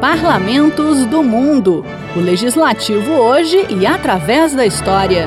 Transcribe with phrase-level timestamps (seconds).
[0.00, 1.84] Parlamentos do Mundo.
[2.16, 5.26] O legislativo hoje e através da história.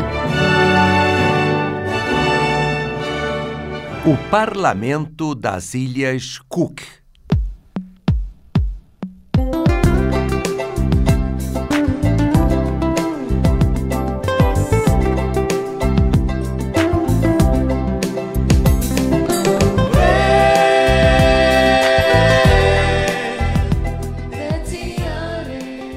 [4.04, 6.81] O Parlamento das Ilhas Cook.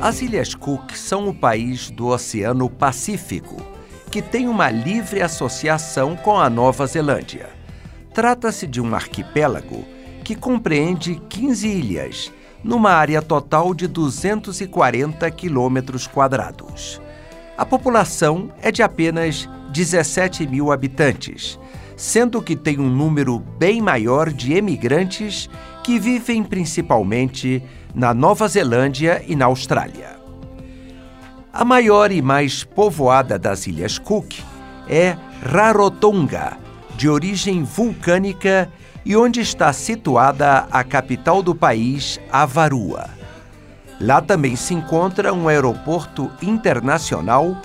[0.06, 3.56] As Ilhas Cook são o país do Oceano Pacífico,
[4.09, 7.48] que tem uma livre associação com a Nova Zelândia.
[8.15, 9.84] Trata-se de um arquipélago
[10.23, 12.32] que compreende 15 ilhas,
[12.62, 17.02] numa área total de 240 quilômetros quadrados.
[17.59, 21.59] A população é de apenas 17 mil habitantes,
[21.96, 25.51] sendo que tem um número bem maior de emigrantes
[25.82, 27.60] que vivem principalmente
[27.96, 30.18] na Nova Zelândia e na Austrália.
[31.51, 34.34] A maior e mais povoada das Ilhas Cook
[34.87, 36.59] é Rarotonga,
[36.95, 38.71] de origem vulcânica
[39.02, 43.09] e onde está situada a capital do país, Avarua.
[43.99, 47.56] Lá também se encontra um aeroporto internacional,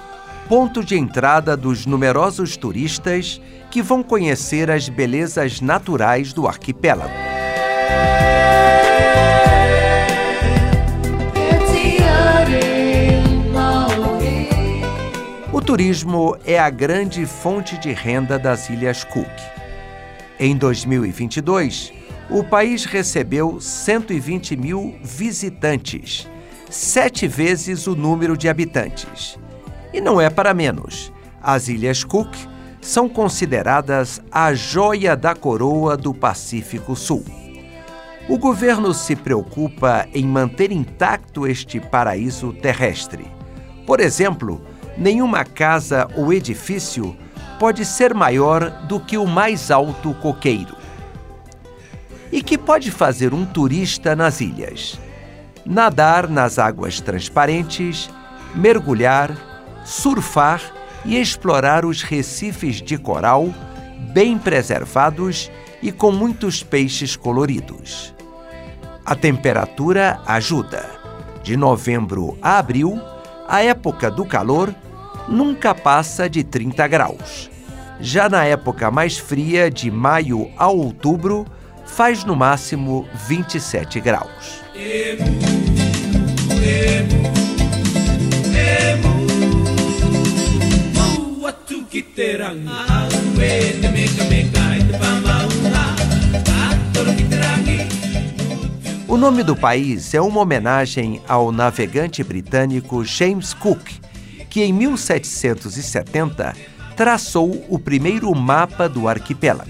[0.48, 7.32] ponto de entrada dos numerosos turistas que vão conhecer as belezas naturais do arquipélago.
[15.54, 19.28] O turismo é a grande fonte de renda das Ilhas Cook.
[20.40, 21.92] Em 2022,
[22.30, 26.26] o país recebeu 120 mil visitantes,
[26.70, 29.38] sete vezes o número de habitantes.
[29.94, 31.12] E não é para menos.
[31.44, 32.34] As Ilhas Cook
[32.80, 37.26] são consideradas a joia da coroa do Pacífico Sul.
[38.30, 43.28] O governo se preocupa em manter intacto este paraíso terrestre.
[43.86, 44.62] Por exemplo,
[44.98, 47.16] nenhuma casa ou edifício
[47.60, 50.76] pode ser maior do que o mais alto coqueiro.
[52.32, 55.00] E que pode fazer um turista nas ilhas?
[55.66, 58.10] Nadar nas águas transparentes,
[58.56, 59.32] mergulhar,
[59.86, 60.62] surfar
[61.06, 63.54] e explorar os recifes de coral,
[64.14, 68.14] bem preservados e com muitos peixes coloridos.
[69.06, 70.86] A temperatura ajuda.
[71.44, 73.02] De novembro a abril,
[73.52, 74.74] a época do calor
[75.28, 77.50] nunca passa de 30 graus.
[78.00, 81.46] Já na época mais fria, de maio a outubro,
[81.86, 84.62] faz no máximo 27 graus.
[94.51, 94.51] O
[99.22, 103.92] nome do país é uma homenagem ao navegante britânico James Cook,
[104.50, 106.56] que em 1770
[106.98, 109.70] traçou o primeiro mapa do arquipélago.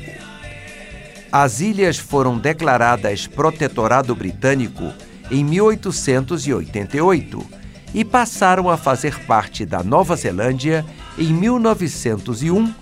[1.29, 4.93] As ilhas foram declaradas protetorado britânico
[5.29, 7.45] em 1888
[7.93, 10.85] e passaram a fazer parte da Nova Zelândia
[11.17, 12.73] em 1901,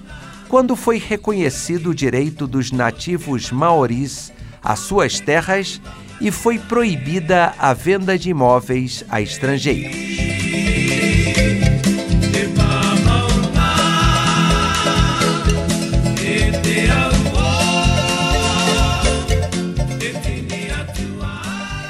[0.48, 4.32] quando foi reconhecido o direito dos nativos maoris
[4.64, 5.82] às suas terras
[6.22, 10.10] e foi proibida a venda de imóveis a estrangeiros.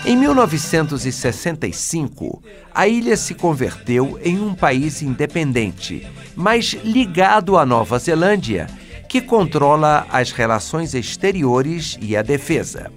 [0.10, 2.42] Em 1965,
[2.74, 8.66] a ilha se converteu em um país independente, mas ligado à Nova Zelândia,
[9.08, 12.92] que controla as relações exteriores e a defesa.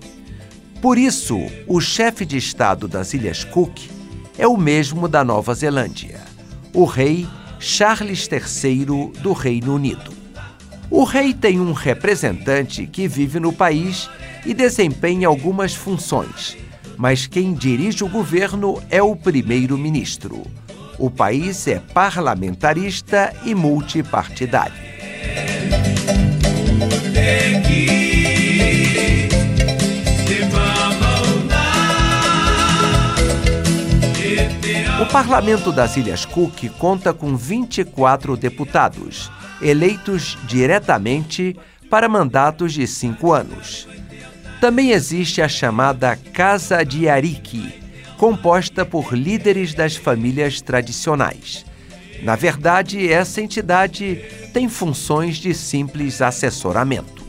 [0.83, 1.39] Por isso,
[1.69, 3.89] o chefe de Estado das Ilhas Cook
[4.37, 6.21] é o mesmo da Nova Zelândia,
[6.75, 7.25] o rei
[7.61, 10.13] Charles III do Reino Unido.
[10.91, 14.11] O rei tem um representante que vive no país
[14.45, 16.57] e desempenha algumas funções,
[16.97, 20.43] mas quem dirige o governo é o primeiro-ministro.
[20.99, 24.83] O país é parlamentarista e multipartidário.
[35.13, 39.31] Parlamento das Ilhas Cook conta com 24 deputados,
[39.61, 41.55] eleitos diretamente
[41.91, 43.87] para mandatos de cinco anos.
[44.59, 47.75] Também existe a chamada Casa de Ariki,
[48.17, 51.67] composta por líderes das famílias tradicionais.
[52.23, 54.17] Na verdade, essa entidade
[54.55, 57.23] tem funções de simples assessoramento.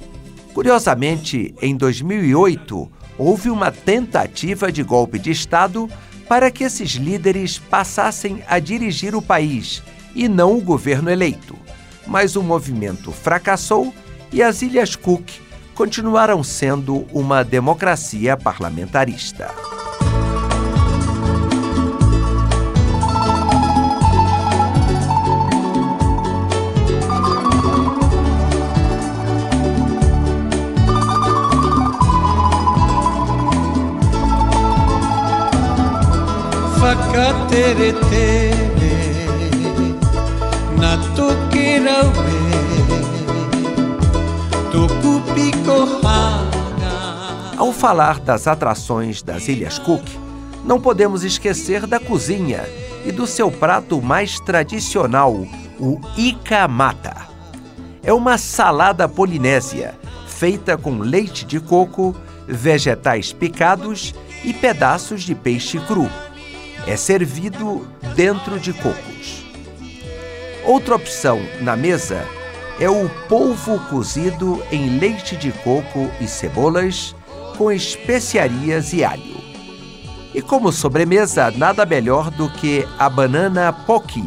[0.53, 5.89] Curiosamente, em 2008, houve uma tentativa de golpe de Estado
[6.27, 9.83] para que esses líderes passassem a dirigir o país
[10.15, 11.57] e não o governo eleito.
[12.05, 13.93] Mas o movimento fracassou
[14.31, 15.29] e as Ilhas Cook
[15.73, 19.72] continuaram sendo uma democracia parlamentarista.
[47.57, 50.03] Ao falar das atrações das Ilhas Cook,
[50.65, 52.65] não podemos esquecer da cozinha
[53.05, 55.33] e do seu prato mais tradicional,
[55.79, 57.15] o ikamata.
[58.03, 59.95] É uma salada polinésia
[60.27, 62.13] feita com leite de coco,
[62.45, 66.09] vegetais picados e pedaços de peixe cru.
[66.85, 69.45] É servido dentro de cocos.
[70.65, 72.25] Outra opção na mesa
[72.79, 77.15] é o polvo cozido em leite de coco e cebolas
[77.57, 79.43] com especiarias e alho.
[80.33, 84.23] E como sobremesa, nada melhor do que a banana poki,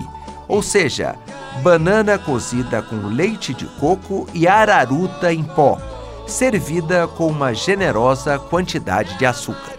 [0.47, 1.17] ou seja,
[1.63, 5.79] banana cozida com leite de coco e araruta em pó,
[6.27, 9.75] servida com uma generosa quantidade de açúcar.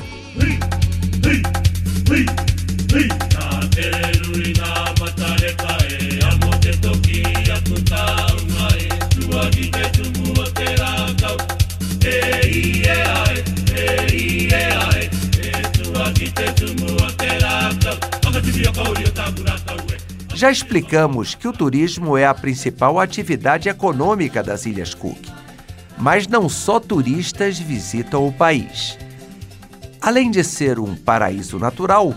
[20.37, 25.17] Já explicamos que o turismo é a principal atividade econômica das Ilhas Cook.
[25.97, 28.99] Mas não só turistas visitam o país.
[29.99, 32.13] Além de ser um paraíso natural,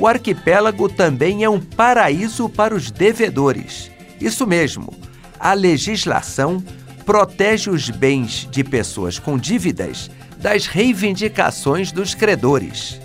[0.00, 3.90] o arquipélago também é um paraíso para os devedores.
[4.18, 4.94] Isso mesmo,
[5.38, 6.64] a legislação
[7.04, 12.98] protege os bens de pessoas com dívidas das reivindicações dos credores.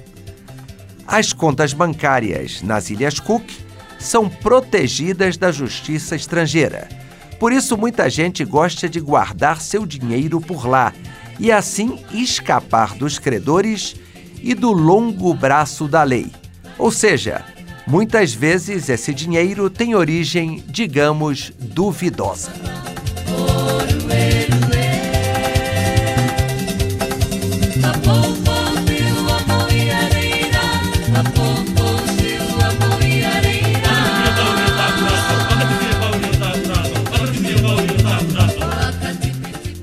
[1.06, 3.44] As contas bancárias nas Ilhas Cook
[4.00, 6.88] são protegidas da justiça estrangeira.
[7.38, 10.94] Por isso, muita gente gosta de guardar seu dinheiro por lá
[11.38, 13.97] e assim escapar dos credores
[14.42, 16.31] e do longo braço da lei.
[16.77, 17.44] Ou seja,
[17.88, 22.51] muitas vezes esse dinheiro tem origem, digamos, duvidosa.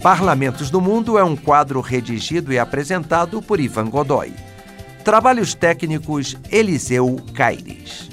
[0.03, 4.33] Parlamentos do Mundo é um quadro redigido e apresentado por Ivan Godoy.
[5.03, 8.12] Trabalhos técnicos Eliseu Caires.